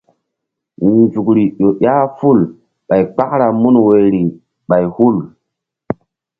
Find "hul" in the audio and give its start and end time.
4.95-5.15